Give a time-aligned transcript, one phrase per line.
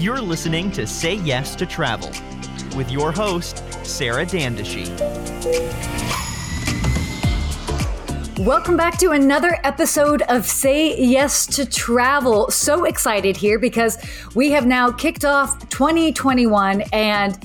[0.00, 2.10] You're listening to Say Yes to Travel
[2.76, 4.86] with your host, Sarah Dandashy.
[8.38, 12.48] Welcome back to another episode of Say Yes to Travel.
[12.52, 13.98] So excited here because
[14.36, 17.36] we have now kicked off 2021 and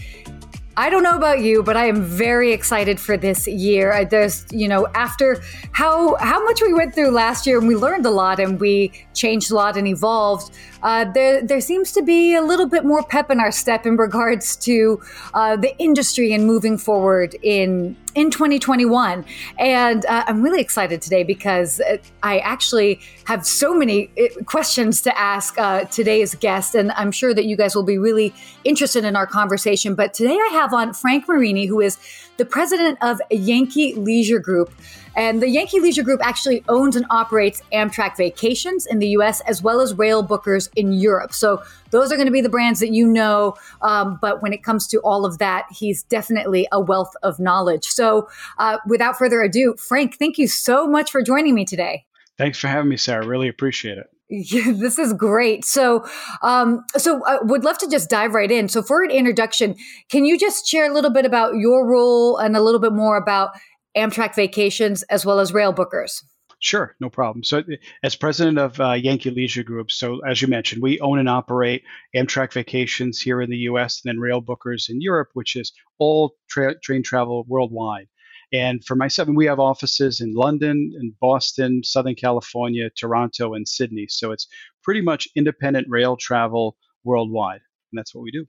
[0.76, 4.06] I don't know about you, but I am very excited for this year.
[4.06, 5.42] There's, you know, after
[5.72, 8.92] how how much we went through last year, and we learned a lot, and we
[9.14, 10.52] changed a lot and evolved.
[10.82, 13.98] Uh, there there seems to be a little bit more pep in our step in
[13.98, 15.00] regards to
[15.36, 19.26] uh, the industry and moving forward in in 2021.
[19.58, 25.02] And uh, I'm really excited today because uh, I actually have so many uh, questions
[25.02, 26.76] to ask uh, today's guest.
[26.76, 29.96] And I'm sure that you guys will be really interested in our conversation.
[29.96, 31.98] But today I have on Frank Martini, who is
[32.38, 34.72] the president of Yankee Leisure Group.
[35.16, 39.62] And the Yankee Leisure Group actually owns and operates Amtrak Vacations in the US as
[39.62, 41.34] well as Rail Bookers in Europe.
[41.34, 41.62] So
[41.94, 43.54] those are going to be the brands that you know.
[43.82, 47.86] Um, but when it comes to all of that, he's definitely a wealth of knowledge.
[47.86, 48.28] So
[48.58, 52.06] uh, without further ado, Frank, thank you so much for joining me today.
[52.38, 53.26] Thanks for having me, Sarah.
[53.26, 54.08] Really appreciate it.
[54.30, 55.64] Yeah, this is great.
[55.64, 56.06] So,
[56.42, 58.68] um, so I uh, would love to just dive right in.
[58.68, 59.76] So, for an introduction,
[60.10, 63.18] can you just share a little bit about your role and a little bit more
[63.18, 63.52] about
[63.96, 66.24] Amtrak Vacations as well as Rail Bookers?
[66.64, 67.44] Sure, no problem.
[67.44, 67.62] So,
[68.04, 71.84] as president of uh, Yankee Leisure Group, so as you mentioned, we own and operate
[72.16, 74.02] Amtrak Vacations here in the U.S.
[74.02, 78.08] and then Rail Bookers in Europe, which is all tra- train travel worldwide.
[78.54, 84.08] And for myself, we have offices in London, in Boston, Southern California, Toronto, and Sydney.
[84.08, 84.48] So it's
[84.84, 87.60] pretty much independent rail travel worldwide,
[87.92, 88.46] and that's what we do.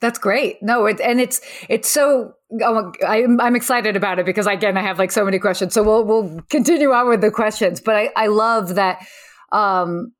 [0.00, 0.62] That's great.
[0.62, 4.82] No, it, and it's it's so oh, I'm I'm excited about it because again I
[4.82, 5.72] have like so many questions.
[5.72, 7.80] So we'll we'll continue on with the questions.
[7.80, 9.06] But I I love that.
[9.52, 10.12] Um,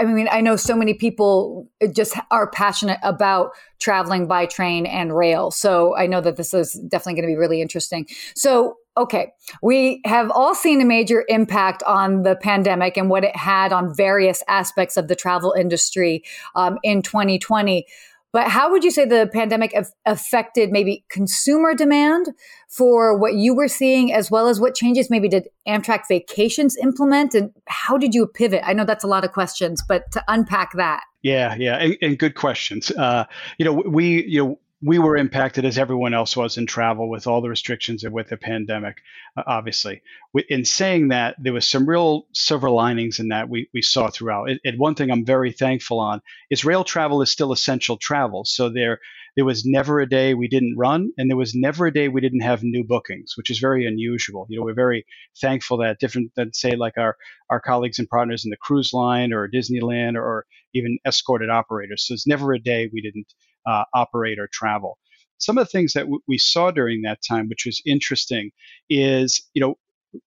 [0.00, 5.16] I mean, I know so many people just are passionate about traveling by train and
[5.16, 5.52] rail.
[5.52, 8.06] So I know that this is definitely going to be really interesting.
[8.34, 9.30] So okay,
[9.62, 13.94] we have all seen a major impact on the pandemic and what it had on
[13.94, 16.24] various aspects of the travel industry
[16.56, 17.86] um, in 2020.
[18.32, 19.74] But how would you say the pandemic
[20.04, 22.28] affected maybe consumer demand
[22.68, 27.34] for what you were seeing, as well as what changes maybe did Amtrak Vacations implement,
[27.34, 28.60] and how did you pivot?
[28.64, 31.02] I know that's a lot of questions, but to unpack that.
[31.22, 32.90] Yeah, yeah, and, and good questions.
[32.90, 33.24] Uh,
[33.58, 37.26] you know, we you know we were impacted as everyone else was in travel with
[37.26, 38.98] all the restrictions and with the pandemic,
[39.36, 40.02] uh, obviously.
[40.48, 44.50] In saying that, there was some real silver linings in that we, we saw throughout.
[44.64, 48.44] And one thing I'm very thankful on is rail travel is still essential travel.
[48.44, 49.00] So there,
[49.34, 52.20] there was never a day we didn't run, and there was never a day we
[52.20, 54.46] didn't have new bookings, which is very unusual.
[54.48, 55.06] You know, we're very
[55.40, 57.16] thankful that different than say like our
[57.50, 62.06] our colleagues and partners in the cruise line or Disneyland or, or even escorted operators.
[62.06, 63.26] So there's never a day we didn't
[63.66, 64.98] uh, operate or travel.
[65.38, 68.50] Some of the things that w- we saw during that time, which was interesting,
[68.90, 69.78] is you know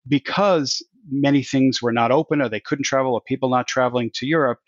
[0.08, 4.26] because many things were not open or they couldn't travel or people not traveling to
[4.26, 4.60] Europe,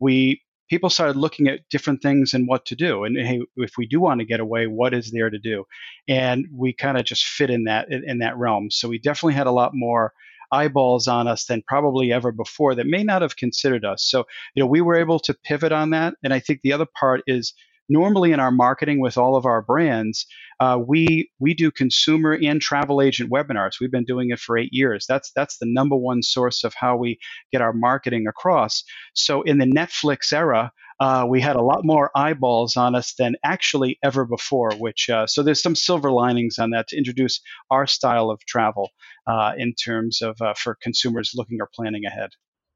[0.00, 3.04] we people started looking at different things and what to do.
[3.04, 5.64] And hey, if we do want to get away, what is there to do?
[6.08, 8.70] And we kind of just fit in that in, in that realm.
[8.70, 10.12] So we definitely had a lot more
[10.52, 14.04] eyeballs on us than probably ever before that may not have considered us.
[14.04, 16.14] So, you know, we were able to pivot on that.
[16.22, 17.54] And I think the other part is
[17.88, 20.26] normally in our marketing with all of our brands,
[20.60, 23.80] uh, we we do consumer and travel agent webinars.
[23.80, 25.06] We've been doing it for eight years.
[25.08, 27.18] That's that's the number one source of how we
[27.52, 28.84] get our marketing across.
[29.14, 33.34] So in the Netflix era, uh, we had a lot more eyeballs on us than
[33.44, 34.72] actually ever before.
[34.78, 37.40] Which uh, so there's some silver linings on that to introduce
[37.70, 38.90] our style of travel
[39.26, 42.30] uh, in terms of uh, for consumers looking or planning ahead.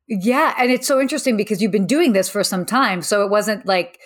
[0.08, 3.30] Yeah, and it's so interesting because you've been doing this for some time, so it
[3.30, 4.00] wasn't like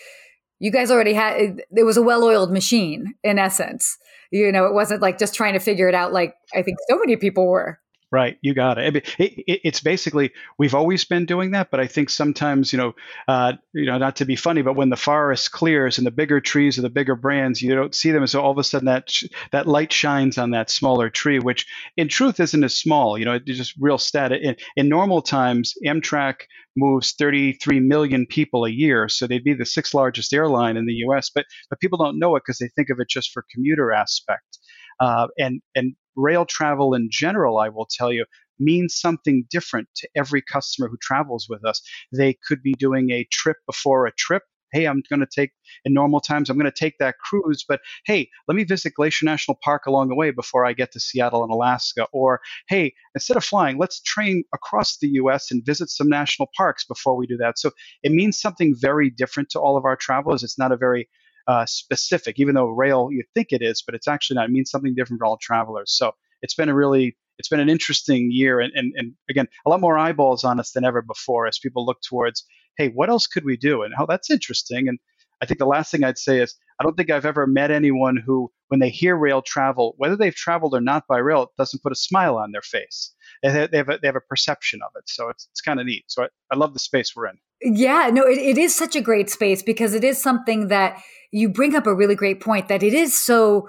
[0.62, 3.99] you guys already had it was a well-oiled machine in essence.
[4.31, 6.97] You know it wasn't like just trying to figure it out like i think so
[6.97, 7.78] many people were
[8.12, 8.95] Right, you got it.
[8.97, 9.61] It, it.
[9.65, 12.95] It's basically we've always been doing that, but I think sometimes you know,
[13.27, 16.38] uh, you know, not to be funny, but when the forest clears and the bigger
[16.38, 19.11] trees or the bigger brands, you don't see them, so all of a sudden that
[19.11, 21.67] sh- that light shines on that smaller tree, which
[21.97, 23.17] in truth isn't as small.
[23.17, 24.31] You know, it's just real stat.
[24.32, 26.43] In, in normal times, Amtrak
[26.76, 30.94] moves 33 million people a year, so they'd be the sixth largest airline in the
[31.06, 31.31] U.S.
[31.35, 34.58] But but people don't know it because they think of it just for commuter aspect.
[35.00, 38.25] Uh, and and rail travel in general, I will tell you,
[38.59, 41.82] means something different to every customer who travels with us.
[42.12, 44.43] They could be doing a trip before a trip
[44.73, 45.53] hey, I'm going to take
[45.85, 49.26] in normal times, I'm going to take that cruise, but hey, let me visit Glacier
[49.26, 52.06] National Park along the way before I get to Seattle and Alaska.
[52.12, 55.50] Or hey, instead of flying, let's train across the U.S.
[55.50, 57.58] and visit some national parks before we do that.
[57.58, 57.70] So
[58.03, 60.43] it means something very different to all of our travelers.
[60.43, 61.08] It's not a very
[61.47, 64.47] uh, specific, even though rail you think it is, but it's actually not.
[64.47, 65.93] It means something different for all travelers.
[65.97, 66.12] So
[66.43, 69.81] it's been a really it's been an interesting year and, and, and again a lot
[69.81, 72.44] more eyeballs on us than ever before as people look towards
[72.77, 74.99] hey what else could we do and oh, that's interesting and
[75.41, 78.17] i think the last thing i'd say is i don't think i've ever met anyone
[78.25, 81.83] who when they hear rail travel whether they've traveled or not by rail it doesn't
[81.83, 85.05] put a smile on their face they have a, they have a perception of it
[85.06, 88.11] so it's, it's kind of neat so I, I love the space we're in yeah
[88.12, 90.97] no it, it is such a great space because it is something that
[91.32, 93.69] you bring up a really great point that it is so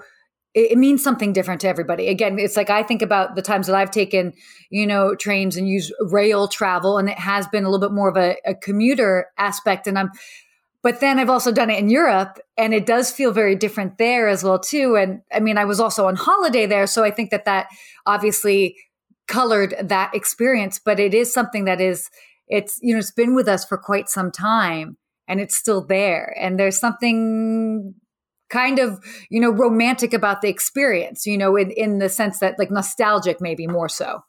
[0.54, 2.08] it, means something different to everybody.
[2.08, 4.32] Again, it's like I think about the times that I've taken,
[4.70, 8.08] you know, trains and used rail travel, and it has been a little bit more
[8.08, 9.88] of a, a commuter aspect.
[9.88, 10.12] And I'm,
[10.82, 14.28] but then I've also done it in Europe, and it does feel very different there
[14.28, 14.96] as well too.
[14.96, 17.66] And I mean, I was also on holiday there, so I think that that
[18.06, 18.76] obviously
[19.26, 20.78] colored that experience.
[20.78, 22.10] But it is something that is,
[22.46, 24.98] it's you know, it's been with us for quite some time
[25.28, 26.34] and it's still there.
[26.38, 27.94] And there's something
[28.50, 32.58] kind of you know romantic about the experience you know in, in the sense that
[32.58, 34.22] like nostalgic maybe more so.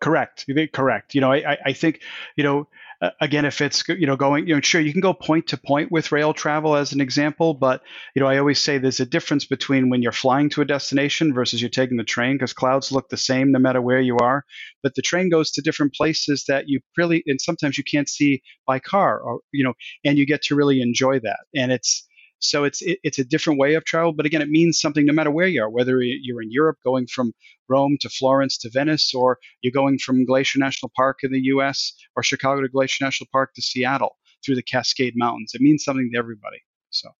[0.00, 0.46] Correct.
[0.72, 1.14] Correct.
[1.14, 2.00] You know i i think
[2.36, 2.68] you know
[3.02, 5.56] Uh, again if it's you know going you know sure you can go point to
[5.56, 7.80] point with rail travel as an example but
[8.14, 11.32] you know i always say there's a difference between when you're flying to a destination
[11.32, 14.44] versus you're taking the train because clouds look the same no matter where you are.
[14.82, 18.42] But the train goes to different places that you really and sometimes you can't see
[18.66, 19.74] by car or you know
[20.04, 21.40] and you get to really enjoy that.
[21.56, 22.06] And it's
[22.40, 25.12] so it's it, it's a different way of travel, but again, it means something no
[25.12, 27.32] matter where you are, whether you're in Europe going from
[27.68, 31.92] Rome to Florence to Venice, or you're going from Glacier National Park in the U.S.
[32.16, 35.52] or Chicago to Glacier National Park to Seattle through the Cascade Mountains.
[35.54, 36.58] It means something to everybody.
[36.90, 37.10] So,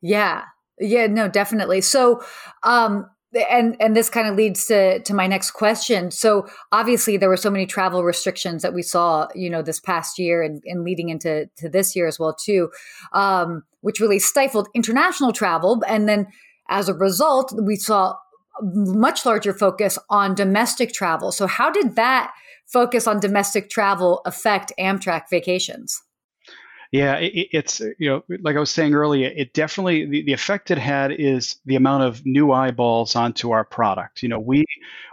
[0.00, 0.44] yeah,
[0.78, 1.80] yeah, no, definitely.
[1.80, 2.22] So,
[2.62, 6.10] um, and and this kind of leads to to my next question.
[6.10, 10.18] So obviously there were so many travel restrictions that we saw you know this past
[10.18, 12.70] year and, and leading into to this year as well too
[13.12, 15.82] um, which really stifled international travel.
[15.88, 16.28] And then
[16.68, 18.14] as a result we saw
[18.62, 21.32] much larger focus on domestic travel.
[21.32, 22.32] So how did that
[22.66, 26.03] focus on domestic travel affect amtrak vacations
[26.94, 30.70] yeah, it, it's you know, like I was saying earlier, it definitely the, the effect
[30.70, 34.22] it had is the amount of new eyeballs onto our product.
[34.22, 34.64] You know, we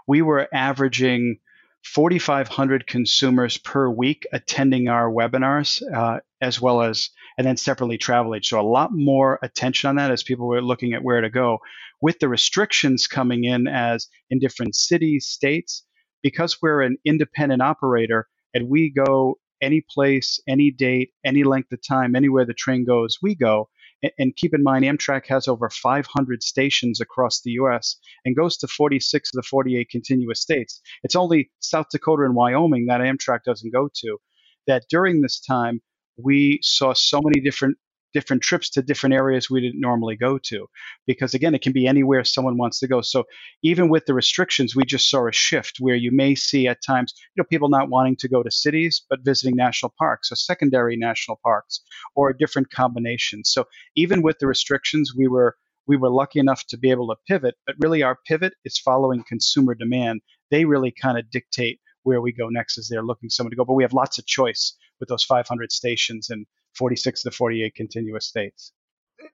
[0.06, 1.40] we were averaging
[1.84, 8.36] 4,500 consumers per week attending our webinars, uh, as well as and then separately travel
[8.36, 8.50] age.
[8.50, 11.58] So a lot more attention on that as people were looking at where to go.
[12.00, 15.84] With the restrictions coming in as in different cities, states,
[16.22, 21.80] because we're an independent operator and we go any place, any date, any length of
[21.88, 23.70] time, anywhere the train goes, we go.
[24.18, 27.98] And, keep in mind, Amtrak has over 500 stations across the U.S.
[28.26, 30.82] and goes to 46 of the 48 continuous states.
[31.04, 34.18] It's only South Dakota and Wyoming that Amtrak doesn't go to.
[34.66, 35.82] That during this time,
[36.18, 37.78] we saw so many different
[38.14, 40.68] different trips to different areas we didn't normally go to.
[41.08, 43.02] Because again it can be anywhere someone wants to go.
[43.02, 43.26] So
[43.64, 47.14] even with the restrictions we just saw a shift where you may see at times
[47.18, 50.96] you know people not wanting to go to cities but visiting national parks or secondary
[50.96, 51.82] national parks
[52.16, 53.66] or different combinations so
[53.96, 55.56] even with the restrictions we were
[55.88, 57.56] we were lucky enough to be able to pivot.
[57.66, 60.22] But really our pivot is following consumer demand.
[60.50, 63.66] They really kind of dictate where we go next as they're looking someone to go.
[63.66, 66.46] But we have lots of choice with those 500 stations and
[66.76, 68.72] 46 to 48 continuous states.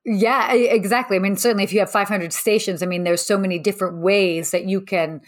[0.06, 1.18] Yeah, exactly.
[1.18, 4.52] I mean, certainly if you have 500 stations, I mean, there's so many different ways
[4.52, 5.22] that you can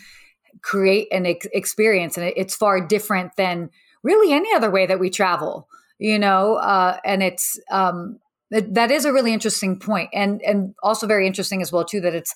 [0.62, 3.70] create an ex- experience, and it's far different than
[4.04, 5.68] really any other way that we travel.
[5.98, 8.20] You know, uh, and it's um,
[8.51, 12.16] that is a really interesting point, and and also very interesting as well too that
[12.16, 12.34] it's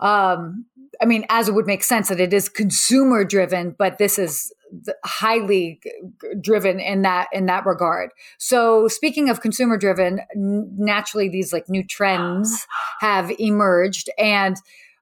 [0.00, 0.66] um,
[1.00, 4.52] I mean, as it would make sense that it is consumer driven, but this is
[5.04, 5.80] highly
[6.40, 8.10] driven in that in that regard.
[8.38, 12.66] So speaking of consumer driven, naturally these like new trends
[13.00, 14.56] have emerged and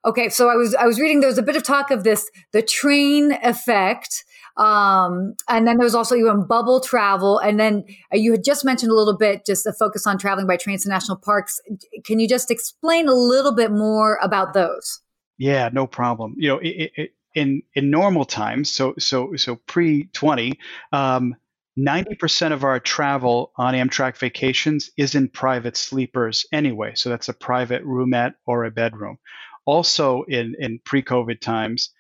[0.05, 2.31] okay, so I was I was reading there was a bit of talk of this
[2.53, 4.25] the train effect
[4.57, 7.39] um, and then there was also even bubble travel.
[7.39, 10.47] And then uh, you had just mentioned a little bit just a focus on traveling
[10.47, 11.61] by trains to national parks.
[12.05, 15.01] Can you just explain a little bit more about those?
[15.39, 16.35] Yeah, no problem.
[16.39, 20.55] You know, it, it, in in normal times, so so so pre twenty,
[20.93, 21.37] um,
[21.77, 26.93] ninety percent of our travel on Amtrak vacations is in private sleepers anyway.
[26.95, 29.19] So that's a private roomette or a bedroom.
[29.67, 31.91] Also, in in pre COVID times,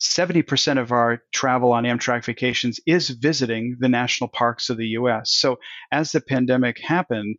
[0.00, 5.30] 70% of our travel on Amtrak vacations is visiting the national parks of the US.
[5.32, 5.56] So
[5.90, 7.36] as the pandemic happened,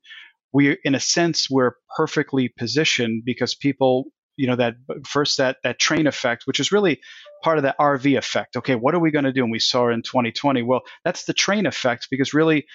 [0.54, 4.06] we in a sense we're perfectly positioned because people
[4.38, 7.00] you know that first that that train effect which is really
[7.44, 9.90] part of that rv effect okay what are we going to do and we saw
[9.90, 12.66] in 2020 well that's the train effect because really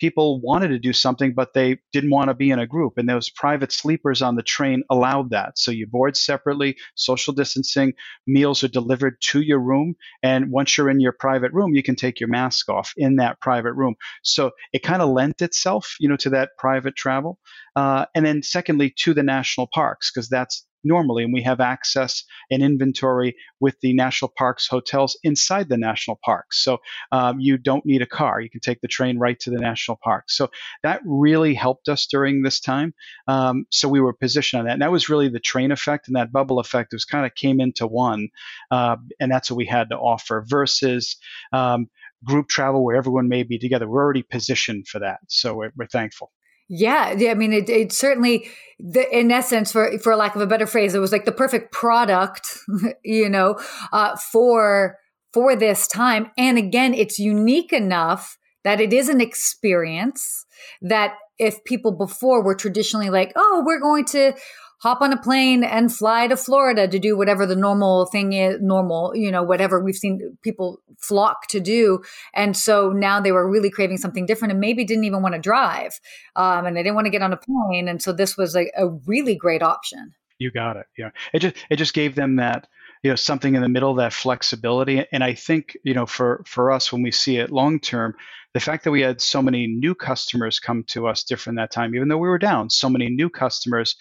[0.00, 2.94] people wanted to do something, but they didn't want to be in a group.
[2.96, 5.58] And those private sleepers on the train allowed that.
[5.58, 7.92] So you board separately, social distancing,
[8.26, 9.94] meals are delivered to your room.
[10.22, 13.40] And once you're in your private room, you can take your mask off in that
[13.40, 13.94] private room.
[14.22, 17.38] So it kind of lent itself, you know, to that private travel.
[17.76, 22.24] Uh, and then secondly, to the national parks, because that's normally, and we have access
[22.50, 26.62] and inventory with the national parks hotels inside the national parks.
[26.62, 26.78] So
[27.12, 29.98] um, you don't need a car; you can take the train right to the national
[30.02, 30.30] park.
[30.30, 30.50] So
[30.82, 32.94] that really helped us during this time.
[33.28, 36.16] Um, so we were positioned on that, and that was really the train effect and
[36.16, 36.92] that bubble effect.
[36.92, 38.28] was kind of came into one,
[38.70, 41.16] uh, and that's what we had to offer versus.
[41.52, 41.88] Um,
[42.22, 43.88] group travel where everyone may be together.
[43.88, 45.20] We're already positioned for that.
[45.28, 46.30] So we're, we're thankful.
[46.72, 47.32] Yeah, yeah.
[47.32, 48.48] I mean, it, it certainly,
[48.78, 51.72] the, in essence, for for lack of a better phrase, it was like the perfect
[51.72, 52.56] product,
[53.04, 53.58] you know,
[53.92, 54.96] uh, for
[55.34, 56.30] for this time.
[56.38, 60.46] And again, it's unique enough that it is an experience
[60.80, 64.34] that if people before were traditionally like, oh, we're going to
[64.80, 68.58] hop on a plane and fly to Florida to do whatever the normal thing is,
[68.60, 72.02] normal, you know, whatever we've seen people flock to do.
[72.34, 75.40] And so now they were really craving something different and maybe didn't even want to
[75.40, 76.00] drive.
[76.34, 77.88] Um, and they didn't want to get on a plane.
[77.88, 80.14] And so this was a, a really great option.
[80.38, 80.86] You got it.
[80.96, 81.10] Yeah.
[81.34, 82.66] It just, it just gave them that,
[83.02, 85.04] you know, something in the middle, that flexibility.
[85.12, 88.14] And I think, you know, for, for us, when we see it long term,
[88.54, 91.94] the fact that we had so many new customers come to us different that time,
[91.94, 93.96] even though we were down, so many new customers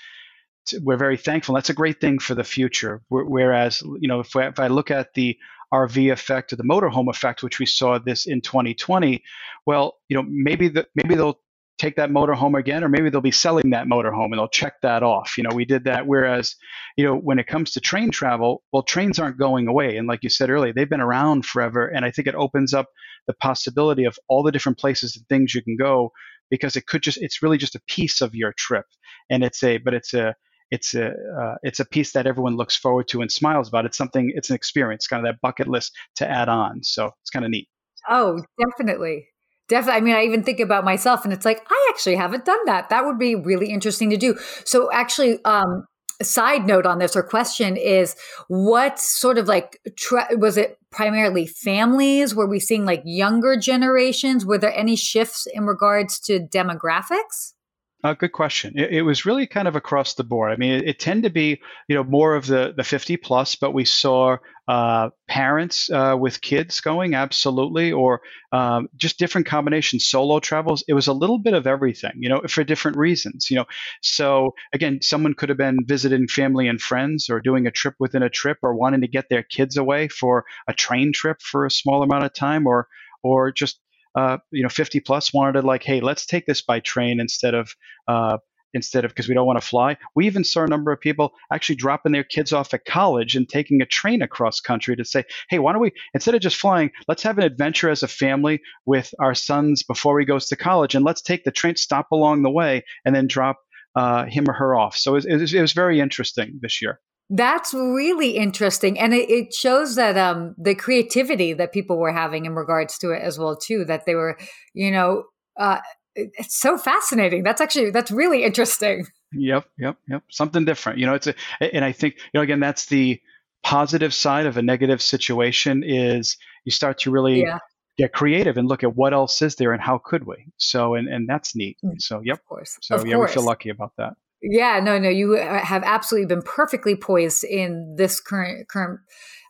[0.81, 1.55] we're very thankful.
[1.55, 3.01] That's a great thing for the future.
[3.09, 5.38] Whereas, you know, if, if I look at the
[5.73, 9.23] RV effect or the motorhome effect, which we saw this in 2020,
[9.65, 11.39] well, you know, maybe the, maybe they'll
[11.79, 15.01] take that motorhome again, or maybe they'll be selling that motorhome and they'll check that
[15.01, 15.38] off.
[15.38, 16.05] You know, we did that.
[16.05, 16.55] Whereas,
[16.97, 19.95] you know, when it comes to train travel, well, trains aren't going away.
[19.95, 21.88] And like you said earlier, they've been around forever.
[21.88, 22.88] And I think it opens up
[23.27, 26.11] the possibility of all the different places and things you can go
[26.49, 28.85] because it could just, it's really just a piece of your trip.
[29.29, 30.35] And it's a, but it's a,
[30.71, 33.85] it's a uh, it's a piece that everyone looks forward to and smiles about.
[33.85, 34.31] It's something.
[34.35, 36.83] It's an experience, kind of that bucket list to add on.
[36.83, 37.67] So it's kind of neat.
[38.07, 39.27] Oh, definitely.
[39.67, 39.97] Definitely.
[39.97, 42.89] I mean, I even think about myself and it's like, I actually haven't done that.
[42.89, 44.35] That would be really interesting to do.
[44.65, 45.85] So, actually, um,
[46.21, 48.15] side note on this or question is
[48.47, 54.45] what sort of like tra- was it primarily families were we seeing like younger generations
[54.45, 57.53] were there any shifts in regards to demographics
[58.01, 58.73] uh, good question.
[58.77, 60.53] It, it, was really kind of across the board.
[60.53, 63.55] I mean, it, it tended to be, you know, more of the the 50 plus,
[63.55, 64.37] but we saw
[64.69, 68.21] uh, parents uh, with kids going, absolutely, or
[68.53, 70.83] um, just different combinations, solo travels.
[70.87, 73.65] It was a little bit of everything, you know, for different reasons, you know.
[74.01, 78.23] So again, someone could have been visiting family and friends, or doing a trip within
[78.23, 81.71] a trip, or wanting to get their kids away for a train trip for a
[81.71, 82.87] small amount of time, or
[83.23, 83.81] or just
[84.15, 87.53] uh, you know 50 plus wanted to like hey let's take this by train instead
[87.53, 87.71] of
[88.07, 88.37] uh,
[88.73, 89.97] instead of because we don't want to fly.
[90.15, 93.49] We even saw a number of people actually dropping their kids off at college and
[93.49, 96.91] taking a train across country to say hey why don't we instead of just flying
[97.07, 100.95] let's have an adventure as a family with our sons before he goes to college
[100.95, 103.57] and let's take the train stop along the way and then drop
[103.95, 104.95] uh, him or her off.
[104.95, 106.99] So it, it, it was very interesting this year
[107.29, 112.45] that's really interesting, and it, it shows that um, the creativity that people were having
[112.45, 113.86] in regards to it as well too.
[113.86, 114.38] That they were,
[114.74, 115.25] you know,
[115.57, 115.79] uh,
[116.15, 117.43] it's so fascinating.
[117.43, 119.05] That's actually that's really interesting.
[119.33, 120.24] Yep, yep, yep.
[120.31, 120.98] Something different.
[120.98, 123.21] You know, it's a, and I think you know again that's the
[123.63, 127.59] positive side of a negative situation is you start to really yeah.
[127.98, 130.48] get creative and look at what else is there and how could we.
[130.57, 131.77] So and and that's neat.
[131.83, 132.01] Mm.
[132.01, 132.38] So yep.
[132.38, 132.77] Of course.
[132.81, 133.31] So of yeah, course.
[133.31, 134.13] we feel lucky about that.
[134.41, 139.01] Yeah, no, no, you uh, have absolutely been perfectly poised in this current current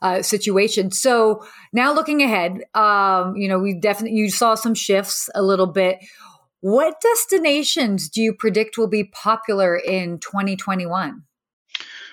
[0.02, 0.90] uh, situation.
[0.92, 5.68] So now looking ahead, um, you know, we definitely you saw some shifts a little
[5.68, 6.00] bit.
[6.62, 11.24] What destinations do you predict will be popular in 2021?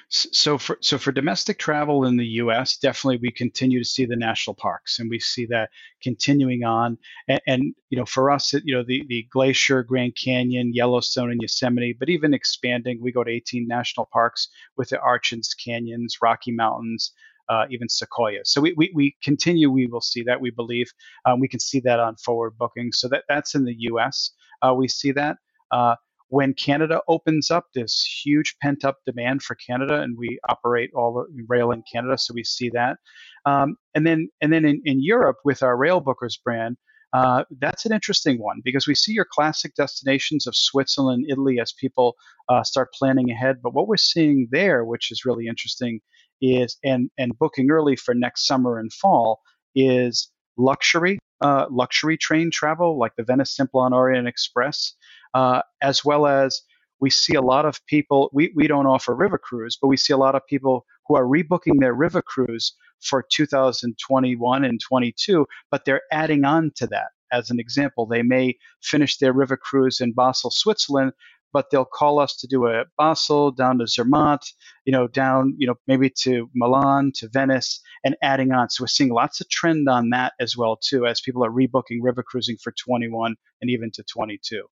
[0.09, 4.15] So for so for domestic travel in the U.S., definitely we continue to see the
[4.15, 5.71] national parks, and we see that
[6.01, 6.99] continuing on.
[7.27, 11.43] And, and you know, for us, you know, the the Glacier, Grand Canyon, Yellowstone, and
[11.43, 16.53] Yosemite, but even expanding, we go to 18 national parks with the Arches Canyons, Rocky
[16.53, 17.13] Mountains.
[17.49, 18.41] Uh, even Sequoia.
[18.43, 20.91] So we, we, we continue, we will see that, we believe.
[21.27, 22.91] Um, we can see that on forward booking.
[22.91, 24.33] So that, that's in the US.
[24.63, 25.37] Uh, we see that.
[25.71, 25.95] Uh,
[26.29, 31.27] when Canada opens up, there's huge pent up demand for Canada, and we operate all
[31.47, 32.99] rail in Canada, so we see that.
[33.45, 36.77] Um, and then, and then in, in Europe with our Rail Bookers brand,
[37.13, 41.73] uh, that's an interesting one because we see your classic destinations of Switzerland, Italy as
[41.73, 42.17] people
[42.49, 43.57] uh, start planning ahead.
[43.63, 46.01] But what we're seeing there, which is really interesting,
[46.43, 49.41] is and and booking early for next summer and fall
[49.75, 54.95] is luxury uh, luxury train travel like the Venice Simplon Orient Express,
[55.37, 56.63] uh, as well as
[56.99, 58.31] we see a lot of people.
[58.33, 61.27] We we don't offer river cruise, but we see a lot of people who are
[61.27, 67.09] rebooking their river cruise for 2021 and 22, but they're adding on to that.
[67.31, 71.13] As an example, they may finish their river cruise in Basel, Switzerland,
[71.53, 74.41] but they'll call us to do a Basel down to Zermatt,
[74.87, 78.71] you know, down, you know, maybe to Milan, to Venice, and adding on.
[78.71, 81.99] So we're seeing lots of trend on that as well too, as people are rebooking
[82.01, 84.67] river cruising for 21 and even to 22.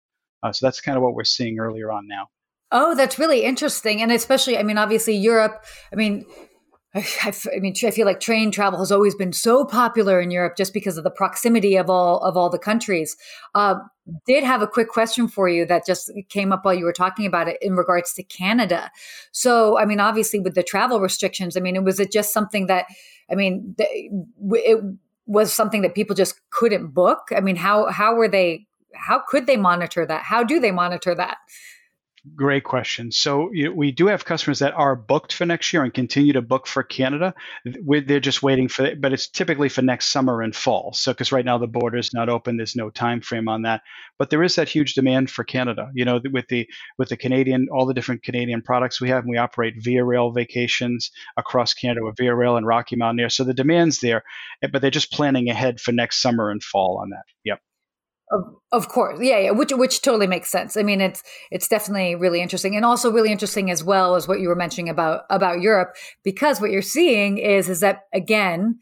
[0.42, 2.28] Uh, so that's kind of what we're seeing earlier on now.
[2.70, 4.00] Oh, that's really interesting.
[4.00, 6.24] And especially, I mean, obviously Europe, I mean,
[6.94, 10.56] I, I, mean, I feel like train travel has always been so popular in Europe
[10.56, 13.16] just because of the proximity of all of all the countries.
[13.54, 13.76] Uh,
[14.26, 17.24] did have a quick question for you that just came up while you were talking
[17.24, 18.90] about it in regards to Canada.
[19.30, 22.86] So, I mean, obviously with the travel restrictions, I mean, was it just something that,
[23.30, 24.80] I mean, it
[25.26, 27.28] was something that people just couldn't book?
[27.34, 28.66] I mean, how how were they?
[28.94, 30.22] How could they monitor that?
[30.22, 31.38] How do they monitor that?
[32.36, 33.10] Great question.
[33.10, 36.40] So you we do have customers that are booked for next year and continue to
[36.40, 37.34] book for Canada.
[37.64, 40.92] They're just waiting for but it's typically for next summer and fall.
[40.92, 43.82] So because right now the border is not open, there's no time frame on that.
[44.20, 45.90] But there is that huge demand for Canada.
[45.94, 49.30] You know, with the with the Canadian, all the different Canadian products we have, and
[49.30, 53.30] we operate Via Rail vacations across Canada with Via Rail and Rocky Mountaineer.
[53.30, 54.22] So the demand's there,
[54.62, 57.24] eh, but they're just planning ahead for next summer and fall on that.
[57.42, 57.60] Yep.
[58.72, 60.78] Of, course, yeah, yeah, which which totally makes sense.
[60.78, 64.40] I mean, it's it's definitely really interesting, and also really interesting as well as what
[64.40, 68.78] you were mentioning about about Europe, because what you're seeing is is that again,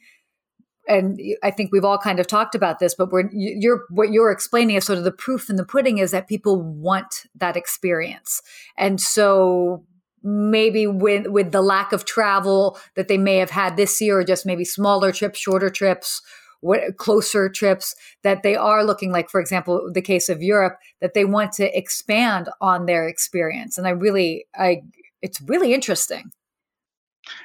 [0.86, 4.30] and I think we've all kind of talked about this, but we're you're what you're
[4.30, 8.40] explaining is sort of the proof in the pudding is that people want that experience,
[8.78, 9.84] and so
[10.22, 14.24] maybe with with the lack of travel that they may have had this year, or
[14.24, 16.22] just maybe smaller trips, shorter trips
[16.60, 21.14] what closer trips that they are looking like for example the case of europe that
[21.14, 23.78] they want to expand on their experience.
[23.78, 24.82] And i really i
[25.22, 26.32] it's really interesting.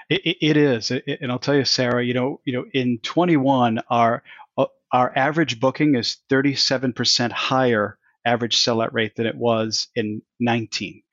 [0.10, 0.92] It, it is.
[0.92, 4.24] And i'll tell you sarah you know you know in 21 our
[4.58, 11.04] uh, our average booking is 37% higher average sellout rate than it was in 19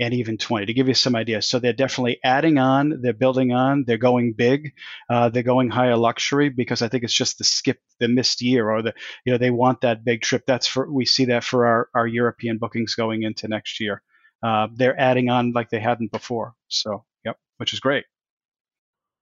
[0.00, 1.46] and even 20 to give you some ideas.
[1.46, 4.72] So they're definitely adding on, they're building on, they're going big,
[5.08, 8.70] uh, they're going higher luxury because I think it's just the skip, the missed year,
[8.70, 10.44] or the you know they want that big trip.
[10.46, 14.02] That's for we see that for our our European bookings going into next year.
[14.42, 16.54] Uh, they're adding on like they hadn't before.
[16.68, 18.04] So yep, which is great.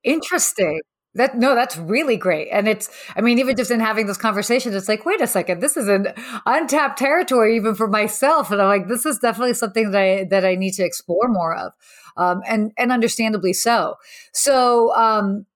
[0.03, 0.81] Interesting.
[1.15, 2.49] That no, that's really great.
[2.53, 5.61] And it's I mean, even just in having those conversations, it's like, wait a second,
[5.61, 6.09] this is an
[6.47, 8.53] untapped territory even for myself.
[8.53, 11.57] And I'm like, this is definitely something that I that I need to explore more
[11.57, 11.73] of.
[12.17, 13.97] Um, and and understandably so.
[14.33, 15.47] So um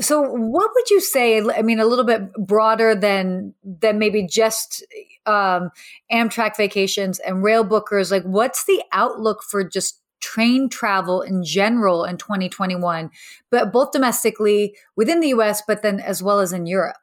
[0.00, 4.84] so what would you say i mean a little bit broader than than maybe just
[5.26, 5.70] um,
[6.12, 12.04] amtrak vacations and rail bookers like what's the outlook for just train travel in general
[12.04, 13.10] in 2021,
[13.50, 16.96] but both domestically within the US, but then as well as in Europe?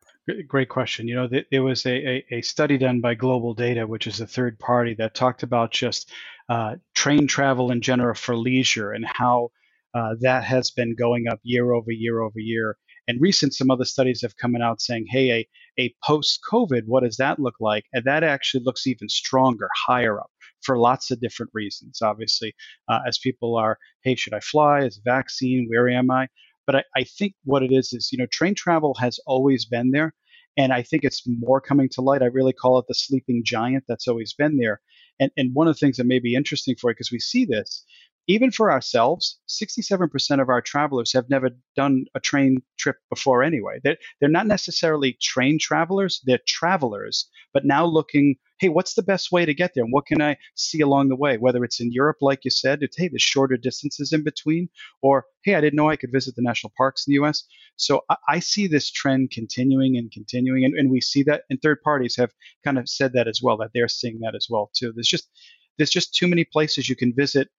[0.48, 1.08] Great question.
[1.08, 4.58] You know, there was a, a, study done by Global Data, which is a third
[4.58, 6.12] party, that talked about just
[6.50, 9.52] uh, train travel in general for leisure and how
[9.94, 12.76] uh, that has been going up year over year over year.
[13.08, 15.48] And recent, some other studies have come out saying, hey, a,
[15.80, 17.86] a post COVID, what does that look like?
[17.94, 20.32] And that actually looks even stronger, higher up
[20.66, 22.02] for lots of different reasons.
[22.02, 22.54] Obviously,
[22.90, 24.82] uh, as people are, hey, should I fly?
[24.82, 25.68] Is vaccine?
[25.70, 26.28] Where am I?
[26.66, 29.92] But I, I think what it is is, you know, train travel has always been
[29.92, 30.14] there.
[30.58, 32.22] And I think it's more coming to light.
[32.22, 34.82] I really call it the sleeping giant that's always been there.
[35.20, 37.46] And, and one of the things that may be interesting for it, because we see
[37.46, 37.86] this,
[38.28, 43.80] even for ourselves, 67% of our travelers have never done a train trip before anyway.
[43.84, 49.32] They're, they're not necessarily train travelers, they're travelers, but now looking hey, what's the best
[49.32, 49.84] way to get there?
[49.84, 51.38] And what can I see along the way?
[51.38, 54.70] Whether it's in Europe, like you said, it's, hey, there's shorter distances in between,
[55.02, 57.44] or hey, I didn't know I could visit the national parks in the US.
[57.78, 60.66] So I, I see this trend continuing and continuing.
[60.66, 62.32] And, and we see that, and third parties have
[62.64, 64.92] kind of said that as well, that they're seeing that as well, too.
[64.96, 65.30] There's just,
[65.78, 67.50] there's just too many places you can visit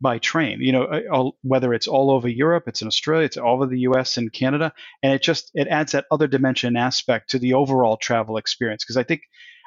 [0.00, 3.54] by train you know uh, whether it's all over europe it's in australia it's all
[3.54, 7.38] over the us and canada and it just it adds that other dimension aspect to
[7.38, 9.22] the overall travel experience because i think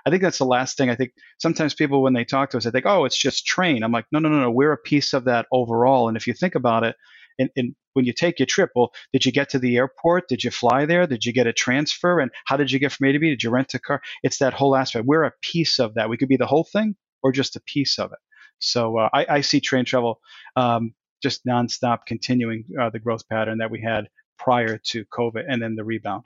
[0.09, 0.89] I think that's the last thing.
[0.89, 3.83] I think sometimes people, when they talk to us, they think, oh, it's just train.
[3.83, 4.49] I'm like, no, no, no, no.
[4.49, 6.07] We're a piece of that overall.
[6.07, 6.95] And if you think about it,
[7.37, 10.29] and, and, when you take your trip, well, did you get to the airport?
[10.29, 11.05] Did you fly there?
[11.05, 12.19] Did you get a transfer?
[12.19, 13.29] And how did you get from A to B?
[13.29, 13.99] Did you rent a car?
[14.23, 15.05] It's that whole aspect.
[15.05, 16.09] We're a piece of that.
[16.09, 18.19] We could be the whole thing or just a piece of it.
[18.59, 20.21] So uh, I, I, see train travel
[20.55, 25.61] um, just nonstop continuing uh, the growth pattern that we had prior to COVID and
[25.61, 26.25] then the rebound.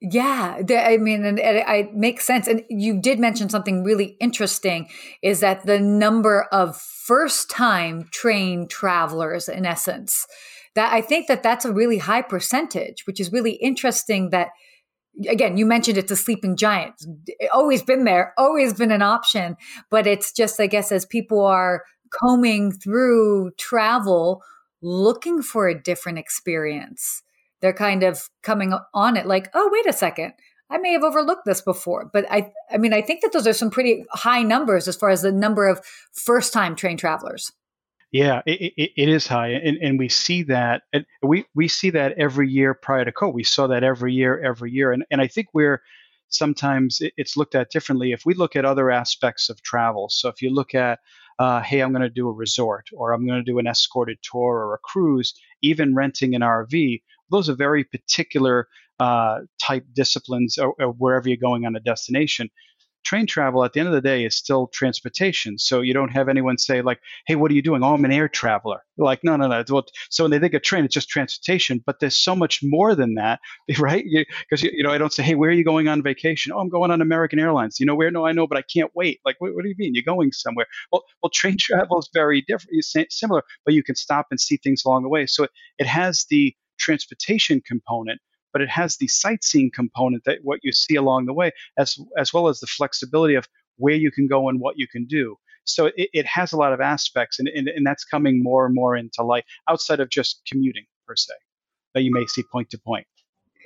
[0.00, 2.46] Yeah, I mean, and it, makes sense.
[2.46, 4.88] And you did mention something really interesting
[5.22, 10.26] is that the number of first time train travelers, in essence,
[10.74, 14.48] that I think that that's a really high percentage, which is really interesting that
[15.28, 16.94] again, you mentioned it's a sleeping giant.
[17.52, 19.56] always been there, always been an option.
[19.90, 24.42] But it's just, I guess, as people are combing through travel,
[24.82, 27.22] looking for a different experience
[27.66, 30.34] they're kind of coming on it like, oh, wait a second.
[30.70, 33.52] I may have overlooked this before, but I, I mean, I think that those are
[33.52, 35.80] some pretty high numbers as far as the number of
[36.12, 37.50] first time train travelers.
[38.12, 40.82] Yeah, it, it, it is high, and, and we see that.
[40.92, 43.34] And we we see that every year prior to COVID.
[43.34, 45.82] We saw that every year, every year, and and I think we're
[46.28, 48.12] sometimes it's looked at differently.
[48.12, 51.00] If we look at other aspects of travel, so if you look at
[51.38, 54.18] uh, hey, I'm going to do a resort, or I'm going to do an escorted
[54.22, 60.58] tour or a cruise, even renting an RV, those are very particular uh, type disciplines
[60.58, 62.48] or, or wherever you're going on a destination
[63.06, 65.58] train travel at the end of the day is still transportation.
[65.58, 68.12] So you don't have anyone say like, "Hey, what are you doing?" "Oh, I'm an
[68.12, 69.62] air traveler." Like, no, no, no.
[70.10, 73.14] So when they think of train, it's just transportation, but there's so much more than
[73.14, 73.40] that,
[73.78, 74.04] right?
[74.40, 76.58] Because you, you, know, I don't say, "Hey, where are you going on vacation?" "Oh,
[76.58, 78.10] I'm going on American Airlines." You know where?
[78.10, 79.20] No, I know, but I can't wait.
[79.24, 79.94] Like, what, what do you mean?
[79.94, 80.66] You're going somewhere?
[80.92, 84.82] Well, well, train travel is very different, similar, but you can stop and see things
[84.84, 85.26] along the way.
[85.26, 88.20] So it, it has the transportation component,
[88.52, 92.32] but it has the sightseeing component that what you see along the way, as as
[92.32, 95.36] well as the flexibility of where you can go and what you can do.
[95.64, 98.74] So it, it has a lot of aspects, and, and, and that's coming more and
[98.74, 101.34] more into light outside of just commuting per se
[101.94, 103.06] that you may see point to point.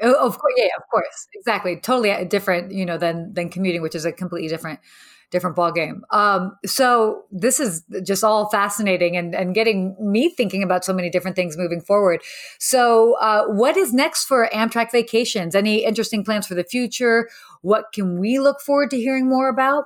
[0.03, 3.83] Oh, of course, yeah, of course, exactly, totally uh, different, you know, than than commuting,
[3.83, 4.81] which is a completely different
[5.31, 6.03] different ball game.
[6.11, 11.11] Um, so this is just all fascinating and, and getting me thinking about so many
[11.11, 12.23] different things moving forward.
[12.59, 15.55] So, uh, what is next for Amtrak Vacations?
[15.55, 17.29] Any interesting plans for the future?
[17.63, 19.85] What can we look forward to hearing more about?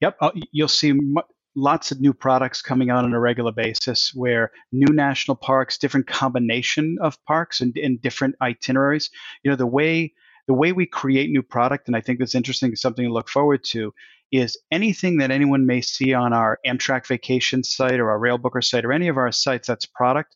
[0.00, 1.16] Yep, uh, you'll see m-
[1.56, 6.06] lots of new products coming out on a regular basis where new national parks different
[6.06, 9.10] combination of parks and, and different itineraries
[9.42, 10.12] you know the way
[10.48, 13.62] the way we create new product and i think that's interesting something to look forward
[13.62, 13.94] to
[14.34, 18.84] is anything that anyone may see on our Amtrak vacation site or our Railbooker site
[18.84, 20.34] or any of our sites that's product,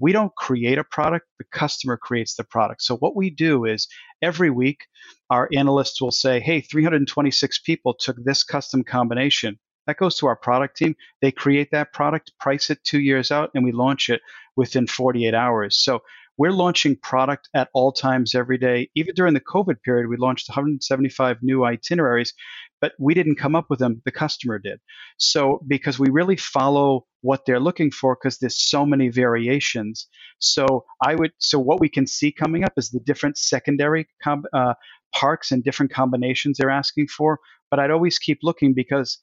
[0.00, 2.82] we don't create a product, the customer creates the product.
[2.82, 3.86] So what we do is
[4.22, 4.86] every week
[5.30, 9.58] our analysts will say, hey, 326 people took this custom combination.
[9.86, 10.96] That goes to our product team.
[11.22, 14.20] They create that product, price it two years out, and we launch it
[14.56, 15.78] within 48 hours.
[15.78, 16.02] So
[16.38, 18.90] we're launching product at all times every day.
[18.94, 22.32] Even during the COVID period, we launched 175 new itineraries
[22.80, 24.80] but we didn't come up with them the customer did.
[25.18, 30.06] So because we really follow what they're looking for because there's so many variations.
[30.38, 34.44] So i would so what we can see coming up is the different secondary com,
[34.52, 34.74] uh,
[35.14, 39.18] parks and different combinations they're asking for but i'd always keep looking because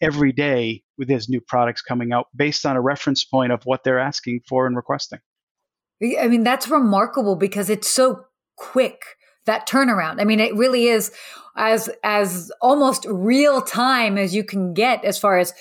[0.00, 3.98] every day there's new products coming out based on a reference point of what they're
[3.98, 5.18] asking for and requesting.
[6.02, 8.24] I mean that's remarkable because it's so
[8.56, 9.00] quick
[9.46, 10.20] that turnaround.
[10.20, 11.10] I mean, it really is
[11.56, 15.54] as as almost real time as you can get as far as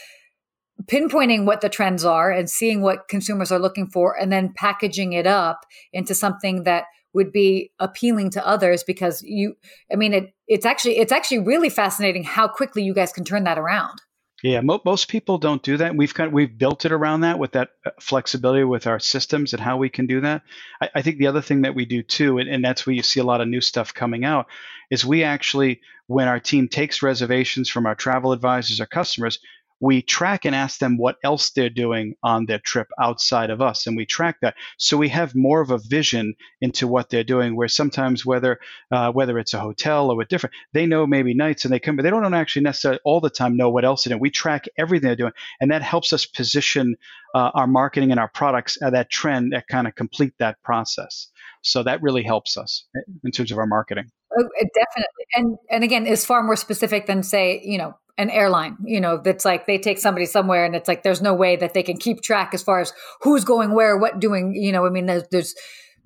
[0.86, 5.14] pinpointing what the trends are and seeing what consumers are looking for and then packaging
[5.14, 9.56] it up into something that would be appealing to others because you
[9.92, 13.46] I mean it it's actually it's actually really fascinating how quickly you guys can turn
[13.46, 14.02] that around.
[14.46, 15.96] Yeah, mo- most people don't do that.
[15.96, 19.54] We've kind of, we've built it around that with that uh, flexibility with our systems
[19.54, 20.44] and how we can do that.
[20.80, 23.02] I, I think the other thing that we do too, and, and that's where you
[23.02, 24.46] see a lot of new stuff coming out,
[24.92, 29.40] is we actually, when our team takes reservations from our travel advisors or customers,
[29.80, 33.88] we track and ask them what else they're doing on their trip outside of us
[33.88, 34.56] and we track that.
[34.78, 38.60] So we have more of a vision into what they're doing where sometimes whether
[38.92, 41.96] uh, whether it's a hotel or a different they know maybe nights and they come
[41.96, 44.22] but they don't actually necessarily all the time know what else they're doing.
[44.22, 46.96] We track everything they're doing and that helps us position
[47.34, 51.28] uh, our marketing and our products at that trend that kind of complete that process.
[51.62, 52.86] So that really helps us
[53.24, 57.06] in terms of our marketing oh, uh, definitely and and again is far more specific
[57.06, 60.76] than say you know an airline, you know, that's like they take somebody somewhere and
[60.76, 63.74] it's like there's no way that they can keep track as far as who's going
[63.74, 65.56] where, what doing, you know, I mean, there's, there's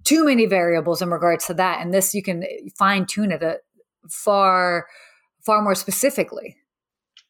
[0.06, 1.82] too many variables in regards to that.
[1.82, 2.44] And this, you can
[2.78, 3.58] fine tune it a
[4.10, 4.88] far,
[5.46, 6.58] far more specifically.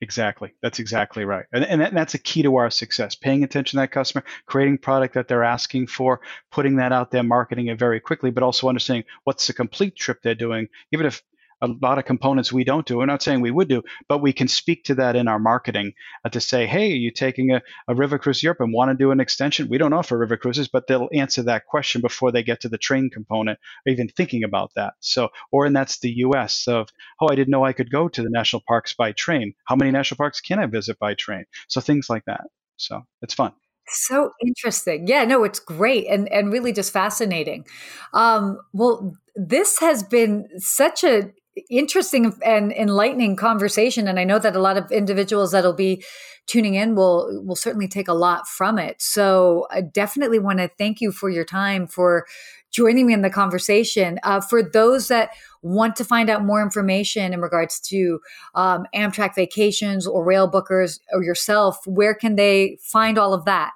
[0.02, 0.54] Exactly.
[0.62, 1.46] That's exactly right.
[1.52, 3.16] And, and, that, and, that's a key to our success.
[3.16, 7.24] Paying attention to that customer, creating product that they're asking for, putting that out there,
[7.24, 10.70] marketing it very quickly, but also understanding what's the complete trip they're doing.
[10.94, 11.22] Even if
[11.62, 12.98] a lot of components we don't do.
[12.98, 15.94] We're not saying we would do, but we can speak to that in our marketing
[16.24, 18.96] uh, to say, hey, are you taking a, a river cruise Europe and want to
[18.96, 19.70] do an extension?
[19.70, 22.78] We don't offer river cruises, but they'll answer that question before they get to the
[22.78, 24.94] train component or even thinking about that.
[25.00, 26.90] So, or and that's the US of,
[27.22, 29.54] oh, I didn't know I could go to the national parks by train.
[29.66, 31.46] How many national parks can I visit by train?
[31.68, 32.42] So things like that.
[32.78, 33.54] So it's fun.
[33.92, 35.08] So interesting.
[35.08, 37.66] Yeah, no, it's great and and really just fascinating.
[38.14, 41.32] Um, well, this has been such a
[41.70, 46.04] interesting and enlightening conversation and i know that a lot of individuals that'll be
[46.50, 49.02] tuning in will will certainly take a lot from it.
[49.02, 52.26] So i definitely want to thank you for your time for
[52.72, 54.20] joining me in the conversation.
[54.24, 55.30] Uh, for those that
[55.62, 58.20] want to find out more information in regards to
[58.56, 63.72] um, amtrak vacations or rail bookers or yourself where can they find all of that?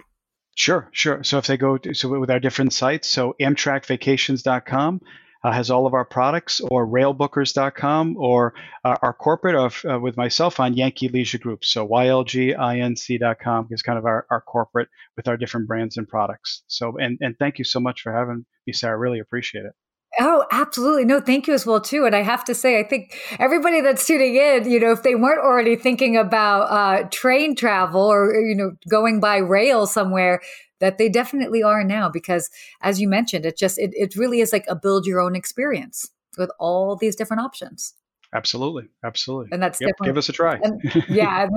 [0.56, 1.24] Sure, sure.
[1.24, 5.02] So if they go to, so with our different sites, so amtrakvacations.com,
[5.52, 8.54] has all of our products, or railbookers.com, or
[8.86, 11.66] uh, our corporate of, uh, with myself on Yankee Leisure Group.
[11.66, 16.64] So ylginc.com is kind of our, our corporate with our different brands and products.
[16.68, 18.98] So, and, and thank you so much for having me, Sarah.
[18.98, 19.74] Really appreciate it.
[20.20, 21.06] Oh, absolutely.
[21.06, 22.06] No, thank you as well too.
[22.06, 25.16] And I have to say, I think everybody that's tuning in, you know, if they
[25.16, 30.40] weren't already thinking about uh, train travel or you know going by rail somewhere,
[30.84, 32.50] that they definitely are now because
[32.82, 36.12] as you mentioned it just it, it really is like a build your own experience
[36.38, 37.94] with all these different options
[38.34, 41.48] absolutely absolutely and that's yep, give us a try and, yeah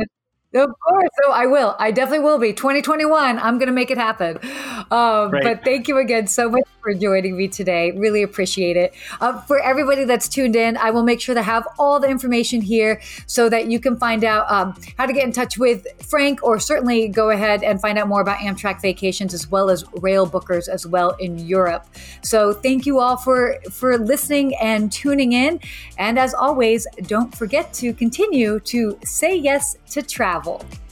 [0.55, 1.09] of course.
[1.23, 1.77] So I will.
[1.79, 2.53] I definitely will be.
[2.53, 4.38] 2021, I'm going to make it happen.
[4.90, 7.90] Um, but thank you again so much for joining me today.
[7.90, 8.94] Really appreciate it.
[9.20, 12.61] Uh, for everybody that's tuned in, I will make sure to have all the information
[12.61, 16.44] here so that you can find out um, how to get in touch with Frank
[16.44, 20.29] or certainly go ahead and find out more about Amtrak vacations as well as rail
[20.29, 21.87] bookers as well in Europe.
[22.22, 25.59] So thank you all for, for listening and tuning in.
[25.99, 30.86] And as always, don't forget to continue to say yes to travel travel.